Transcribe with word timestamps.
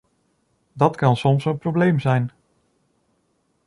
Dat 0.73 0.95
kan 0.95 1.15
soms 1.17 1.45
een 1.45 1.57
probleem 1.57 1.99
zijn. 1.99 2.31